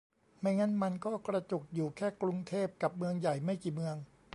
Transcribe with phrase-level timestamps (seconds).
[0.39, 3.95] ไม่งั้นมันก็กระจุกอยู่แค่กรุงเทพกับเมืองใหญ่ไม่กี่เมือง